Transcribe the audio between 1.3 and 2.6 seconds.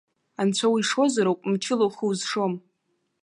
мчыла ухы узшом.